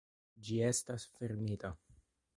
[0.47, 1.75] Ĝi estas fermita.